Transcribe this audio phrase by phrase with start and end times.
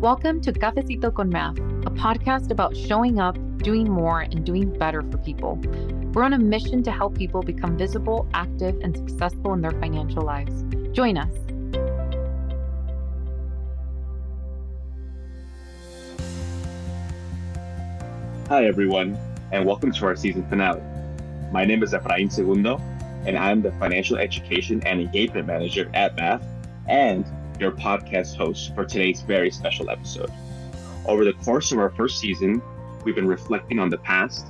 [0.00, 5.02] Welcome to Cafecito con MAF, a podcast about showing up, doing more, and doing better
[5.02, 5.56] for people.
[6.14, 10.22] We're on a mission to help people become visible, active, and successful in their financial
[10.22, 10.64] lives.
[10.92, 11.30] Join us.
[18.48, 19.18] Hi, everyone,
[19.52, 20.80] and welcome to our season finale.
[21.52, 22.80] My name is Efrain Segundo,
[23.26, 26.42] and I'm the Financial Education and Engagement Manager at MAF
[26.88, 27.26] and
[27.60, 30.32] your podcast host for today's very special episode.
[31.06, 32.62] Over the course of our first season,
[33.04, 34.46] we've been reflecting on the past,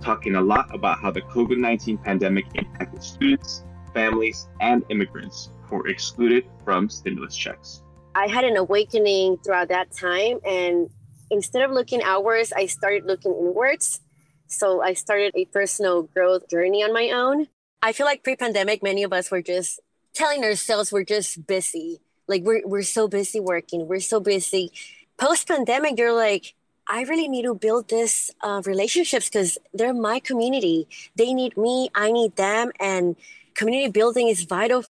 [0.00, 5.76] talking a lot about how the COVID 19 pandemic impacted students, families, and immigrants who
[5.76, 7.82] were excluded from stimulus checks.
[8.14, 10.88] I had an awakening throughout that time, and
[11.30, 14.00] instead of looking outwards, I started looking inwards.
[14.46, 17.48] So I started a personal growth journey on my own.
[17.82, 19.80] I feel like pre pandemic, many of us were just
[20.14, 24.72] telling ourselves we're just busy like we're we're so busy working, we're so busy.
[25.18, 26.54] Post pandemic, you're like,
[26.86, 30.88] I really need to build this uh, relationships because they're my community.
[31.16, 33.16] They need me, I need them, and
[33.54, 34.84] community building is vital.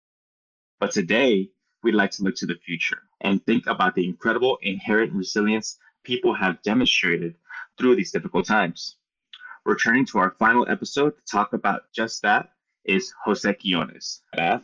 [0.79, 1.49] But today,
[1.83, 6.33] we'd like to look to the future and think about the incredible inherent resilience people
[6.33, 7.35] have demonstrated
[7.77, 8.97] through these difficult times.
[9.65, 12.49] Returning to our final episode to talk about just that
[12.83, 14.19] is Jose Quiñonez,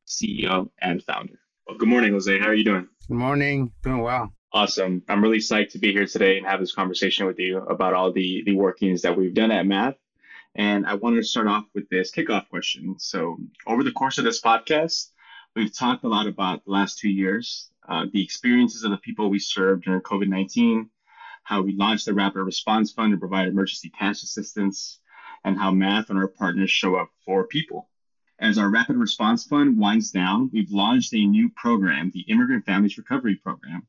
[0.08, 1.41] CEO and founder.
[1.68, 2.40] Well, good morning, Jose.
[2.40, 2.88] How are you doing?
[3.08, 3.72] Good morning.
[3.84, 4.34] Doing well.
[4.52, 5.04] Awesome.
[5.08, 8.12] I'm really psyched to be here today and have this conversation with you about all
[8.12, 9.96] the the workings that we've done at MAF.
[10.56, 12.96] And I wanted to start off with this kickoff question.
[12.98, 13.38] So,
[13.68, 15.12] over the course of this podcast,
[15.56, 19.30] we've talked a lot about the last two years, uh, the experiences of the people
[19.30, 20.90] we served during COVID 19,
[21.44, 25.00] how we launched the Rapid Response Fund to provide emergency cash assistance,
[25.46, 27.88] and how MAF and our partners show up for people.
[28.42, 32.98] As our Rapid Response Fund winds down, we've launched a new program, the Immigrant Families
[32.98, 33.86] Recovery Program.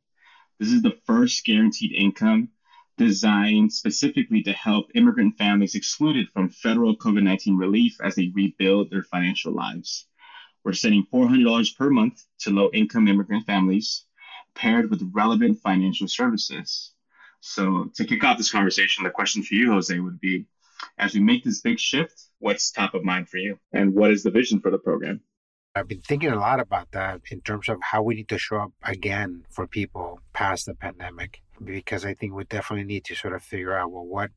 [0.58, 2.50] This is the first guaranteed income
[2.98, 8.91] designed specifically to help immigrant families excluded from federal COVID 19 relief as they rebuild
[8.91, 10.07] their financial lives.
[10.64, 14.05] We're sending $400 per month to low income immigrant families
[14.55, 16.92] paired with relevant financial services.
[17.41, 20.45] So, to kick off this conversation, the question for you, Jose, would be
[20.98, 23.58] as we make this big shift, what's top of mind for you?
[23.73, 25.20] And what is the vision for the program?
[25.75, 28.57] I've been thinking a lot about that in terms of how we need to show
[28.57, 33.35] up again for people past the pandemic, because I think we definitely need to sort
[33.35, 34.30] of figure out well what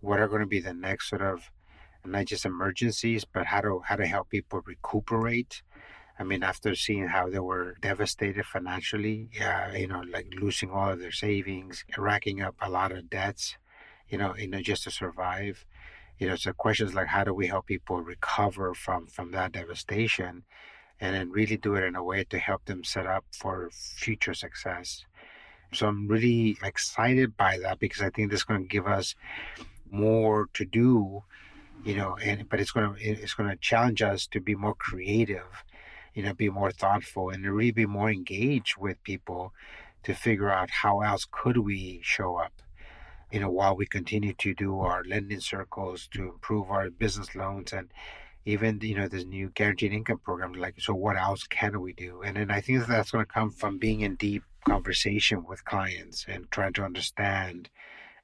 [0.00, 1.50] what are going to be the next sort of
[2.04, 5.62] not just emergencies, but how to how to help people recuperate.
[6.18, 10.90] I mean, after seeing how they were devastated financially, uh, you know, like losing all
[10.90, 13.56] of their savings, racking up a lot of debts,
[14.08, 15.66] you know, you know, just to survive
[16.18, 20.44] you know so questions like how do we help people recover from from that devastation?
[21.00, 24.34] and then really do it in a way to help them set up for future
[24.34, 25.04] success.
[25.72, 29.14] So i'm really excited by that because i think this is going to give us
[29.90, 31.22] more to do
[31.84, 34.74] you know and but it's going to it's going to challenge us to be more
[34.74, 35.64] creative
[36.14, 39.52] you know be more thoughtful and really be more engaged with people
[40.04, 42.62] to figure out how else could we show up
[43.30, 47.72] you know, while we continue to do our lending circles to improve our business loans
[47.72, 47.90] and
[48.44, 52.22] even, you know, this new guaranteed income program, like, so what else can we do?
[52.22, 55.64] And then I think that that's going to come from being in deep conversation with
[55.64, 57.68] clients and trying to understand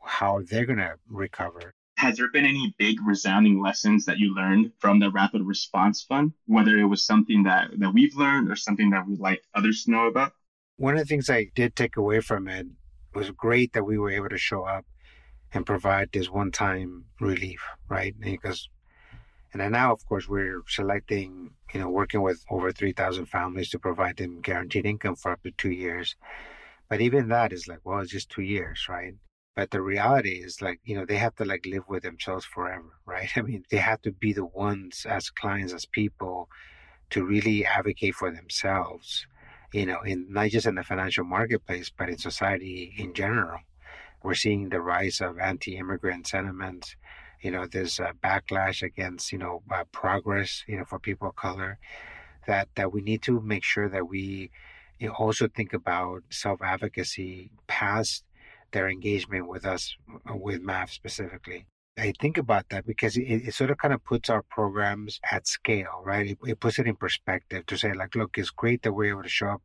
[0.01, 1.73] how they're going to recover.
[1.99, 6.33] Has there been any big resounding lessons that you learned from the Rapid Response Fund,
[6.47, 9.91] whether it was something that, that we've learned or something that we'd like others to
[9.91, 10.33] know about?
[10.77, 12.67] One of the things I did take away from it
[13.15, 14.85] was great that we were able to show up
[15.53, 18.15] and provide this one-time relief, right?
[18.19, 18.69] Because
[19.53, 23.79] and then now, of course, we're selecting, you know, working with over 3,000 families to
[23.79, 26.17] provide them guaranteed income for up to two years.
[26.89, 29.15] But even that is like, well, it's just two years, right?
[29.55, 32.95] But the reality is like, you know, they have to like live with themselves forever,
[33.07, 33.29] right?
[33.37, 36.49] I mean, they have to be the ones as clients, as people
[37.11, 39.27] to really advocate for themselves,
[39.73, 43.61] you know, in not just in the financial marketplace, but in society in general.
[44.23, 46.97] We're seeing the rise of anti-immigrant sentiments.
[47.41, 51.79] You know, a backlash against, you know, uh, progress, you know, for people of color.
[52.47, 54.51] That that we need to make sure that we
[54.99, 58.25] you know, also think about self-advocacy past
[58.71, 59.97] their engagement with us,
[60.27, 61.67] with MAF specifically.
[61.99, 65.47] I think about that because it, it, sort of kind of puts our programs at
[65.47, 66.31] scale, right?
[66.31, 69.23] It, it, puts it in perspective to say, like, look, it's great that we're able
[69.23, 69.63] to show up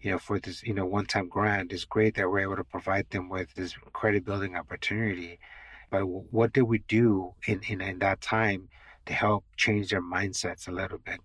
[0.00, 1.72] you know, for this, you know, one-time grant.
[1.72, 5.38] It's great that we're able to provide them with this credit building opportunity.
[5.90, 8.68] But what did we do in, in, in that time
[9.06, 11.20] to help change their mindsets a little bit?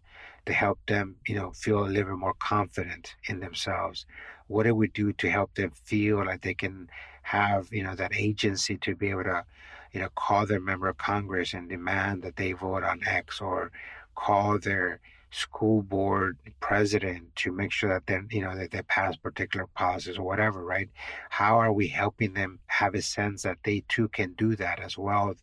[0.46, 4.06] to help them, you know, feel a little bit more confident in themselves?
[4.48, 6.90] What do we do to help them feel like they can
[7.22, 9.46] have, you know, that agency to be able to,
[9.92, 13.72] you know, call their member of Congress and demand that they vote on X or
[14.16, 15.00] call their
[15.32, 20.18] school board president to make sure that they you know that they pass particular policies
[20.18, 20.90] or whatever right?
[21.30, 24.98] How are we helping them have a sense that they too can do that as
[24.98, 25.36] well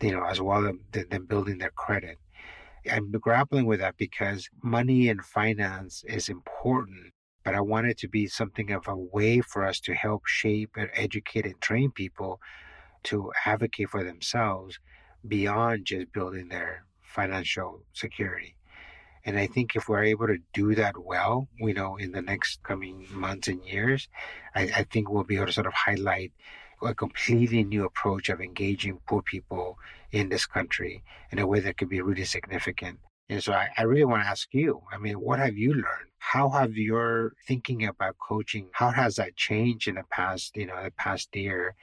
[0.00, 2.18] you know as well as them building their credit?
[2.90, 7.12] I'm grappling with that because money and finance is important
[7.44, 10.70] but i want it to be something of a way for us to help shape
[10.76, 12.40] and educate and train people
[13.04, 14.78] to advocate for themselves
[15.26, 18.56] beyond just building their financial security
[19.24, 22.62] and I think if we're able to do that well, you know, in the next
[22.62, 24.08] coming months and years,
[24.54, 26.32] I, I think we'll be able to sort of highlight
[26.82, 29.78] a completely new approach of engaging poor people
[30.10, 32.98] in this country in a way that could be really significant.
[33.28, 36.10] And so I, I, really want to ask you, I mean, what have you learned?
[36.18, 40.82] How have your thinking about coaching, how has that changed in the past, you know,
[40.82, 41.76] the past year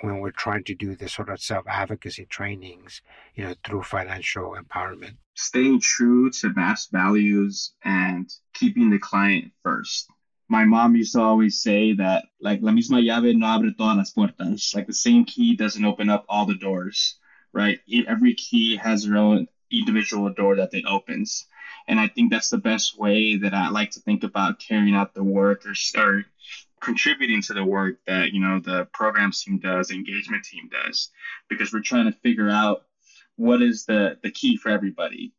[0.00, 3.02] when we're trying to do the sort of self-advocacy trainings,
[3.34, 5.16] you know, through financial empowerment?
[5.34, 10.08] Staying true to MAF's values and keeping the client first.
[10.48, 14.12] My mom used to always say that, like, la misma llave no abre todas las
[14.12, 14.74] puertas.
[14.74, 17.18] Like, the same key doesn't open up all the doors,
[17.52, 17.80] right?
[18.06, 21.46] Every key has their own individual door that it opens.
[21.88, 25.14] And I think that's the best way that I like to think about carrying out
[25.14, 26.24] the work or, or
[26.86, 31.10] contributing to the work that you know the programs team does, engagement team does,
[31.48, 32.84] because we're trying to figure out
[33.34, 35.32] what is the the key for everybody.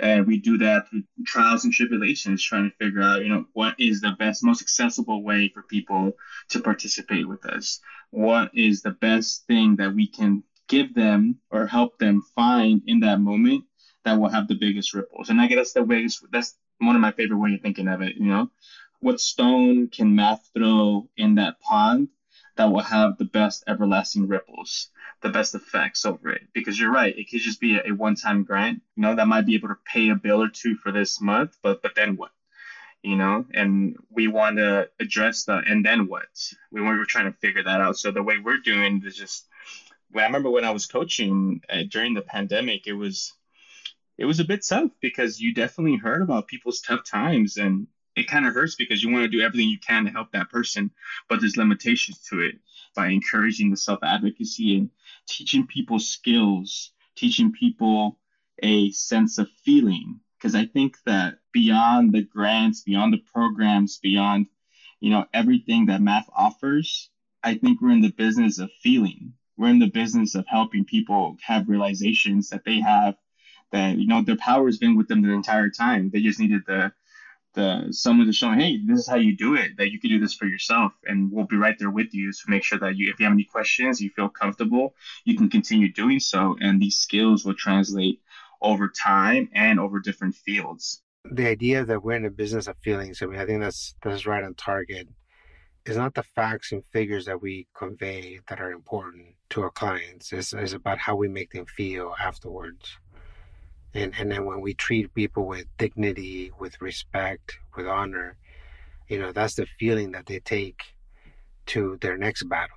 [0.00, 3.76] And we do that through trials and tribulations, trying to figure out, you know, what
[3.78, 6.14] is the best, most accessible way for people
[6.48, 7.78] to participate with us.
[8.10, 13.00] What is the best thing that we can give them or help them find in
[13.00, 13.64] that moment
[14.04, 15.28] that will have the biggest ripples.
[15.28, 18.02] And I guess that's the biggest, that's one of my favorite way of thinking of
[18.02, 18.50] it, you know,
[19.04, 22.08] what stone can MAF throw in that pond
[22.56, 24.88] that will have the best everlasting ripples,
[25.20, 26.40] the best effects over it.
[26.54, 29.44] Because you're right, it could just be a, a one-time grant, you know, that might
[29.44, 32.30] be able to pay a bill or two for this month, but but then what?
[33.02, 36.54] You know, and we want to address the and then what?
[36.72, 37.98] We were trying to figure that out.
[37.98, 39.46] So the way we're doing is just.
[40.16, 43.34] I remember when I was coaching uh, during the pandemic, it was
[44.16, 48.28] it was a bit tough because you definitely heard about people's tough times and it
[48.28, 50.90] kind of hurts because you want to do everything you can to help that person,
[51.28, 52.56] but there's limitations to it
[52.94, 54.90] by encouraging the self advocacy and
[55.28, 58.18] teaching people skills, teaching people
[58.62, 60.20] a sense of feeling.
[60.38, 64.46] Because I think that beyond the grants, beyond the programs, beyond
[65.00, 67.10] you know everything that MAF offers,
[67.42, 69.34] I think we're in the business of feeling.
[69.56, 73.14] We're in the business of helping people have realizations that they have
[73.72, 76.10] that you know their power has been with them the entire time.
[76.10, 76.92] They just needed the
[77.54, 79.76] the someone to show hey, this is how you do it.
[79.76, 82.38] That you can do this for yourself, and we'll be right there with you to
[82.48, 85.92] make sure that you, if you have any questions, you feel comfortable, you can continue
[85.92, 88.20] doing so, and these skills will translate
[88.60, 91.02] over time and over different fields.
[91.30, 94.26] The idea that we're in a business of feelings, I mean, I think that's that's
[94.26, 95.08] right on target.
[95.86, 100.32] It's not the facts and figures that we convey that are important to our clients.
[100.32, 102.96] It's, it's about how we make them feel afterwards
[103.94, 108.36] and and then when we treat people with dignity with respect with honor
[109.08, 110.82] you know that's the feeling that they take
[111.66, 112.76] to their next battle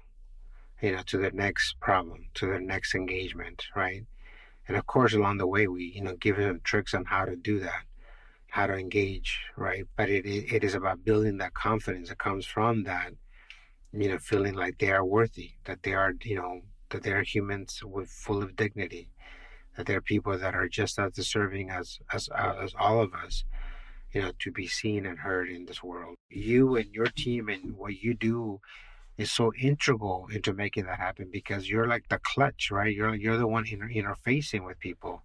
[0.82, 4.04] you know to their next problem to their next engagement right?
[4.68, 7.36] And of course along the way we you know give them tricks on how to
[7.36, 7.84] do that
[8.50, 9.86] how to engage right?
[9.96, 13.12] But it, it is about building that confidence that comes from that
[13.94, 17.24] you know feeling like they are worthy that they are you know that they are
[17.24, 19.10] humans with full of dignity
[19.78, 23.14] that there are people that are just as deserving as as uh, as all of
[23.14, 23.46] us
[24.14, 26.16] you know to be seen and heard in this world.
[26.30, 28.60] You and your team and what you do
[29.18, 32.94] is so integral into making that happen because you're like the clutch right?
[32.94, 35.24] You're you're the one inter- interfacing with people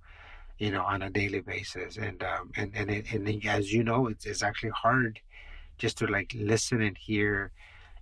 [0.58, 1.96] you know on a daily basis.
[1.96, 5.20] And um and and, it, and as you know it's, it's actually hard
[5.78, 7.52] just to like listen and hear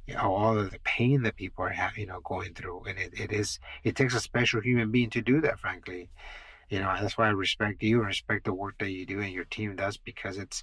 [0.06, 3.12] you know, all of the pain that people are you know going through and it,
[3.18, 6.10] it is it takes a special human being to do that frankly.
[6.68, 9.32] You know that's why i respect you and respect the work that you do and
[9.32, 10.62] your team does because it's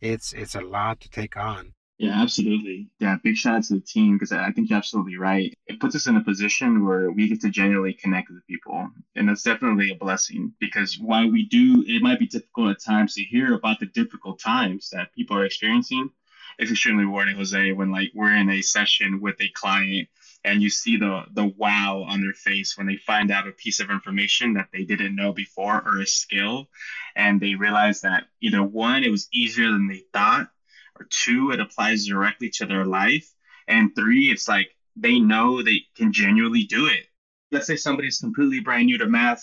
[0.00, 1.72] it's it's a lot to take on.
[1.98, 2.88] Yeah absolutely.
[3.00, 5.54] Yeah big shout out to the team because i think you're absolutely right.
[5.66, 9.30] It puts us in a position where we get to genuinely connect with people and
[9.30, 13.22] it's definitely a blessing because while we do it might be difficult at times to
[13.22, 16.10] hear about the difficult times that people are experiencing
[16.58, 20.08] it's extremely rewarding, Jose, when like we're in a session with a client
[20.44, 23.80] and you see the the wow on their face when they find out a piece
[23.80, 26.68] of information that they didn't know before or a skill
[27.14, 30.48] and they realize that either one it was easier than they thought
[30.98, 33.28] or two it applies directly to their life
[33.66, 37.06] and three it's like they know they can genuinely do it.
[37.52, 39.40] Let's say somebody's completely brand new to MAF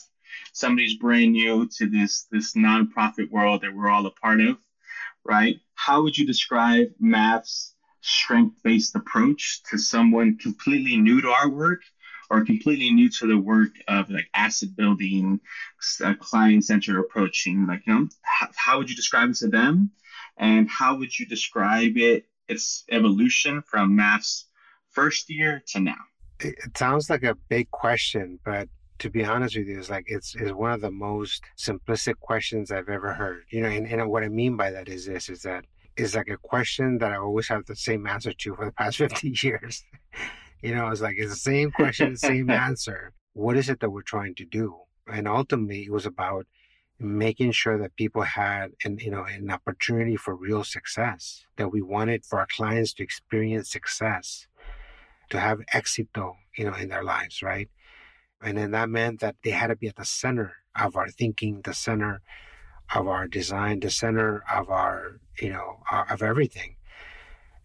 [0.52, 4.58] somebody's brand new to this this nonprofit world that we're all a part of
[5.26, 11.50] right how would you describe MAF's strength based approach to someone completely new to our
[11.50, 11.82] work
[12.30, 15.40] or completely new to the work of like asset building,
[16.04, 17.68] uh, client centered approaching?
[17.68, 19.92] Like, you know, how, how would you describe it to them?
[20.38, 24.48] And how would you describe it, its evolution from MAF's
[24.90, 26.02] first year to now?
[26.40, 28.68] It sounds like a big question, but
[29.04, 32.72] to be honest with you, it's like it's, it's one of the most simplistic questions
[32.72, 33.44] I've ever heard.
[33.50, 35.66] You know, and, and what I mean by that is this is that
[35.98, 38.98] is like a question that I always have the same answer to for the past
[39.00, 39.84] 50 years.
[40.62, 43.12] you know, it's like it's the same question, same answer.
[43.34, 44.74] What is it that we're trying to do?
[45.12, 46.48] And ultimately, it was about
[46.98, 51.44] making sure that people had an you know an opportunity for real success.
[51.58, 54.48] That we wanted for our clients to experience success,
[55.30, 57.68] to have éxito, you know, in their lives, right?
[58.44, 61.62] And then that meant that they had to be at the center of our thinking,
[61.64, 62.22] the center
[62.94, 66.76] of our design, the center of our, you know, uh, of everything.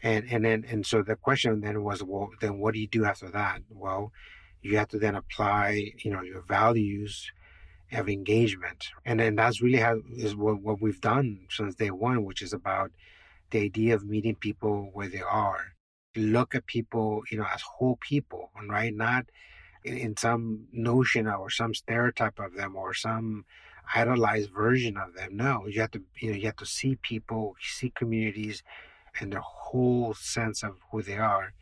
[0.03, 3.05] And and then and so the question then was, well, then what do you do
[3.05, 3.63] after that?
[3.69, 4.13] Well,
[4.63, 7.31] you have to then apply, you know, your values
[7.93, 12.25] of engagement, and then that's really how is what, what we've done since day one,
[12.25, 12.93] which is about
[13.51, 15.73] the idea of meeting people where they are.
[16.15, 18.95] Look at people, you know, as whole people, right?
[18.95, 19.27] Not
[19.97, 23.45] in, some notion or some stereotype of them or some
[23.95, 25.37] idolized version of them.
[25.37, 28.63] No, you have to you know you have to see people, see communities,
[29.21, 31.53] and their whole sense of who they are,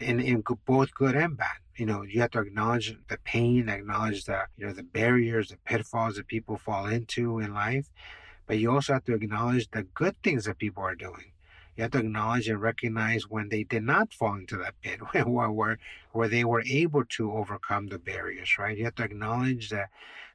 [0.00, 1.58] in in both good and bad.
[1.76, 5.56] You know, you have to acknowledge the pain, acknowledge the you know the barriers, the
[5.58, 7.90] pitfalls that people fall into in life,
[8.46, 11.32] but you also have to acknowledge the good things that people are doing.
[11.76, 15.50] You have to acknowledge and recognize when they did not fall into that pit, where,
[15.50, 15.78] where,
[16.12, 18.76] where they were able to overcome the barriers, right?
[18.76, 19.90] You have to acknowledge that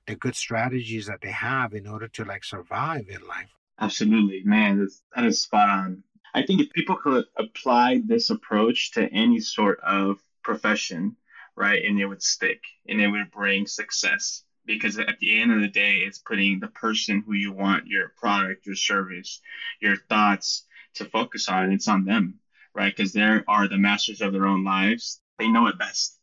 [0.05, 3.49] the good strategies that they have in order to like survive in life.
[3.79, 6.03] Absolutely, man, that's, that is spot on.
[6.33, 11.15] I think if people could apply this approach to any sort of profession,
[11.55, 14.43] right, and it would stick and it would bring success.
[14.63, 18.09] Because at the end of the day, it's putting the person who you want your
[18.09, 19.41] product, your service,
[19.81, 21.71] your thoughts to focus on.
[21.71, 22.39] It's on them,
[22.73, 22.93] right?
[22.95, 25.21] Because they are the masters of their own lives.
[25.37, 26.19] They know it best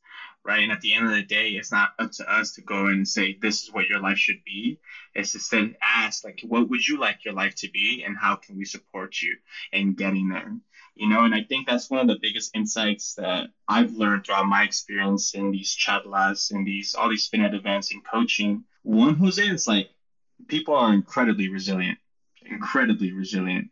[0.48, 0.62] right?
[0.62, 3.06] And at the end of the day, it's not up to us to go and
[3.06, 4.78] say this is what your life should be.
[5.14, 8.36] It's to then ask like, what would you like your life to be, and how
[8.36, 9.36] can we support you
[9.72, 10.56] in getting there?
[10.94, 14.46] You know, and I think that's one of the biggest insights that I've learned throughout
[14.46, 18.64] my experience in these charlas and these all these FinEd events and coaching.
[18.82, 19.90] One, Jose, it's like
[20.48, 21.98] people are incredibly resilient,
[22.46, 23.68] incredibly resilient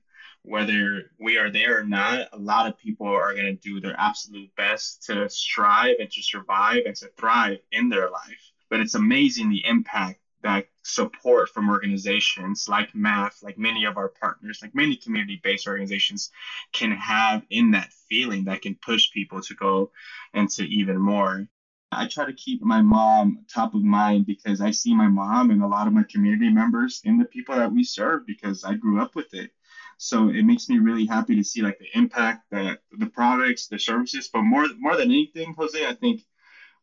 [0.46, 3.98] whether we are there or not, a lot of people are going to do their
[3.98, 8.52] absolute best to strive and to survive and to thrive in their life.
[8.70, 14.08] But it's amazing the impact that support from organizations like MAF like many of our
[14.08, 16.30] partners like many community-based organizations
[16.72, 19.90] can have in that feeling that can push people to go
[20.34, 21.48] into even more
[21.90, 25.62] i try to keep my mom top of mind because i see my mom and
[25.62, 29.00] a lot of my community members in the people that we serve because i grew
[29.00, 29.50] up with it
[29.98, 33.78] so it makes me really happy to see like the impact that the products, the
[33.78, 36.22] services, but more more than anything, Jose, I think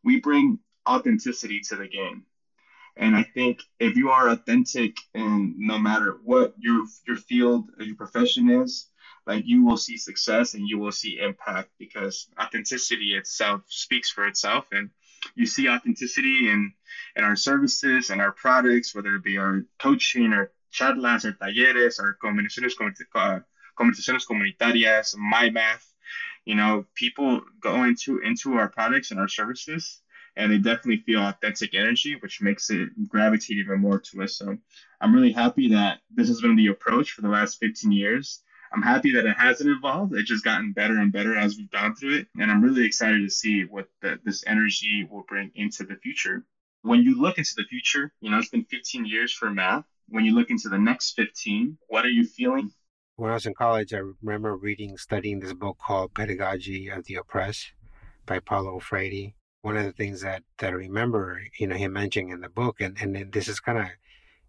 [0.04, 2.24] we bring authenticity to the game.
[2.96, 7.84] And I think if you are authentic and no matter what your your field or
[7.84, 8.86] your profession is,
[9.26, 14.26] like you will see success and you will see impact because authenticity itself speaks for
[14.26, 14.90] itself and
[15.36, 16.72] you see authenticity in
[17.16, 21.98] in our services and our products, whether it be our coaching or charlas or talleres
[22.00, 22.74] or conversaciones,
[23.78, 25.82] conversaciones comunitarias, my MAF.
[26.44, 30.02] You know, people go into into our products and our services,
[30.36, 34.36] and they definitely feel authentic energy, which makes it gravitate even more to us.
[34.36, 34.58] So
[35.00, 38.42] I'm really happy that this has been the approach for the last 15 years.
[38.72, 40.14] I'm happy that it hasn't evolved.
[40.14, 42.26] It's just gotten better and better as we've gone through it.
[42.38, 46.44] And I'm really excited to see what the, this energy will bring into the future.
[46.82, 50.24] When you look into the future, you know, it's been 15 years for MAF when
[50.24, 52.70] you look into the next 15, what are you feeling?
[53.16, 57.16] When I was in college, I remember reading, studying this book called Pedagogy of the
[57.16, 57.72] Oppressed
[58.26, 59.32] by Paulo Freire.
[59.62, 62.80] One of the things that, that I remember, you know, him mentioning in the book,
[62.80, 63.86] and, and this is kind of,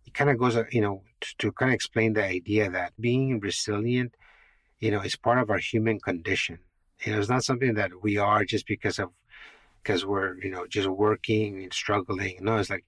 [0.06, 3.40] it kind of goes, you know, to, to kind of explain the idea that being
[3.40, 4.14] resilient
[4.80, 6.60] you know, is part of our human condition.
[7.04, 9.10] You know, it's not something that we are just because of
[9.82, 12.38] because we're, you know, just working and struggling.
[12.42, 12.86] No, it's like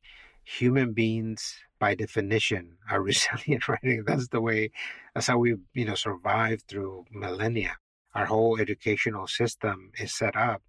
[0.48, 4.00] human beings by definition are resilient, right?
[4.06, 4.72] That's the way
[5.14, 7.78] that's how we, you know, survived through millennia.
[8.16, 10.62] Our whole educational system is set up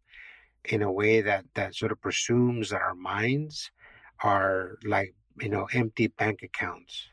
[0.64, 3.70] in a way that that sort of presumes that our minds
[4.22, 7.08] are like you know empty bank accounts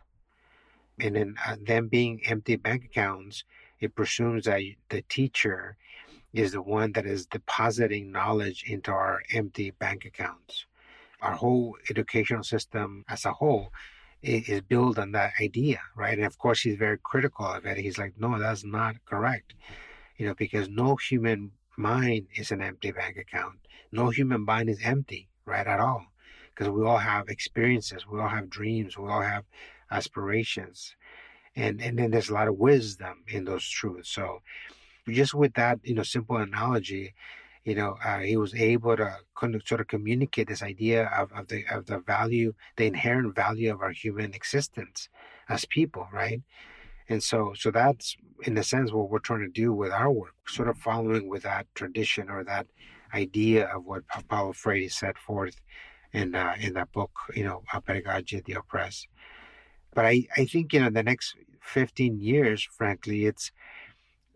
[0.99, 3.43] and then uh, them being empty bank accounts
[3.79, 5.77] it presumes that the teacher
[6.33, 10.65] is the one that is depositing knowledge into our empty bank accounts
[11.21, 13.71] our whole educational system as a whole
[14.21, 16.17] is built on that idea right?
[16.17, 17.77] And of course he's very critical of it.
[17.77, 19.53] He's like no that's not correct.
[20.17, 23.59] You know because no human mind is an empty bank account.
[23.91, 26.07] No human mind is empty right at all.
[26.49, 29.43] Because we all have experiences, we all have dreams, we all have
[29.91, 30.95] aspirations.
[31.55, 34.09] And and then there's a lot of wisdom in those truths.
[34.09, 34.41] So
[35.07, 37.13] just with that, you know, simple analogy,
[37.65, 41.31] you know, uh, he was able to kind of sort of communicate this idea of,
[41.33, 45.09] of the of the value, the inherent value of our human existence
[45.49, 46.41] as people, right?
[47.09, 50.35] And so, so that's in a sense what we're trying to do with our work,
[50.47, 52.67] sort of following with that tradition or that
[53.13, 55.55] idea of what Paulo Freire set forth
[56.13, 59.07] in uh, in that book, you know, Pedagogy of the Oppressed.
[59.95, 63.51] But I, I think, you know, the next 15 years, frankly, it's,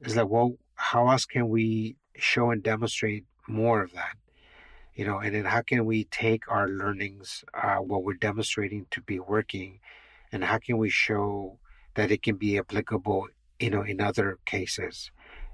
[0.02, 4.16] it's like, well, how else can we show and demonstrate more of that?
[4.94, 9.02] You know, and then how can we take our learnings, uh, what we're demonstrating to
[9.02, 9.80] be working,
[10.32, 11.58] and how can we show
[11.96, 13.28] that it can be applicable,
[13.60, 15.12] you know, in other cases?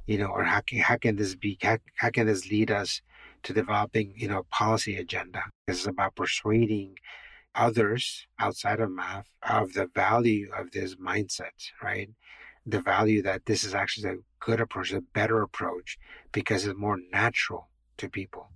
[0.08, 3.02] You know, or how can, how can this be, how, how can this lead us
[3.46, 5.44] to developing, you know, policy agenda.
[5.68, 6.96] this is about persuading
[7.54, 12.10] others outside of MAF of the value of this mindset, right?
[12.66, 15.98] The value that this is actually a good approach, a better approach,
[16.32, 18.50] because it's more natural to people.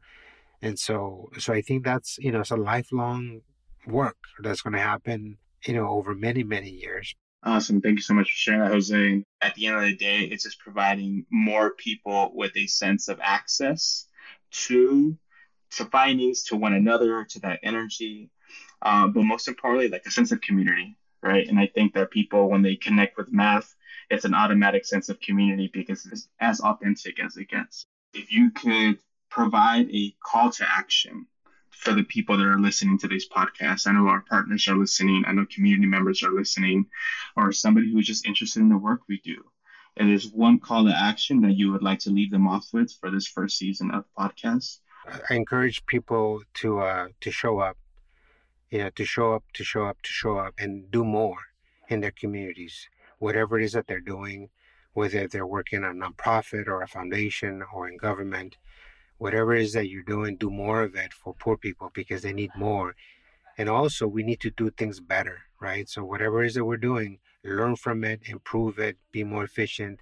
[0.61, 3.41] And so, so I think that's, you know, it's a lifelong
[3.87, 7.15] work that's going to happen, you know, over many, many years.
[7.43, 7.79] Awesome.
[7.79, 9.23] Thank you so much for sharing that, Jose.
[9.41, 13.19] At the end of the day, it's just providing more people with a sense of
[13.21, 14.05] access
[14.51, 15.17] to
[15.71, 18.31] to findings, to one another, to that energy,
[18.81, 21.47] uh, but most importantly, like a sense of community, right?
[21.47, 23.71] And I think that people, when they connect with MAF,
[24.09, 27.85] it's an automatic sense of community because it's as authentic as it gets.
[28.13, 31.27] If you could provide a call to action
[31.69, 35.23] for the people that are listening to this podcast, I know our partners are listening,
[35.27, 36.87] I know community members are listening,
[37.37, 39.43] or somebody who's just interested in the work we do
[39.99, 42.91] and there's one call to action that you would like to leave them off with
[42.99, 44.79] for this first season of podcast.
[45.29, 47.77] I encourage people to uh, to show up,
[48.69, 51.37] you know, to show up, to show up, to show up, and do more
[51.89, 52.87] in their communities,
[53.19, 54.49] whatever it is that they're doing,
[54.93, 58.57] whether they're working on a nonprofit or a foundation or in government,
[59.17, 62.33] whatever it is that you're doing, do more of it for poor people because they
[62.33, 62.95] need more.
[63.57, 65.87] And also, we need to do things better, right?
[65.87, 69.99] So whatever it is that we're doing, learn from it, improve it, be more efficient,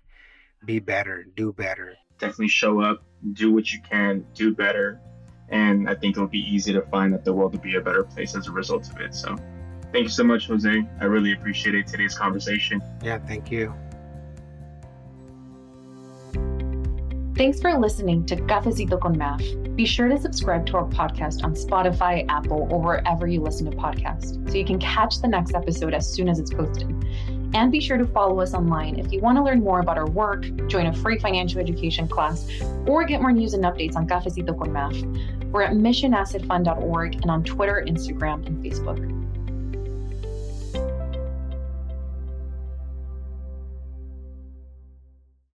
[0.64, 1.96] be better, do better.
[2.20, 3.04] Definitely show up,
[3.34, 5.02] do what you can, do better.
[5.50, 8.04] And I think it'll be easy to find that the world will be a better
[8.04, 9.16] place as a result of it.
[9.16, 9.36] So
[9.91, 10.84] thank you so much, Jose.
[11.00, 12.82] I really appreciated today's conversation.
[13.04, 13.73] Yeah, thank you.
[17.38, 19.76] Thanks for listening to Cafecito con MAF.
[19.76, 23.78] Be sure to subscribe to our podcast on Spotify, Apple, or wherever you listen to
[23.78, 26.89] podcasts so you can catch the next episode as soon as it's posted.
[27.54, 30.10] And be sure to follow us online if you want to learn more about our
[30.10, 32.50] work, join a free financial education class,
[32.88, 35.52] or get more news and updates on Cafecito con MAF.
[35.52, 39.27] We're at missionassetfund.org and on Twitter, Instagram, and Facebook.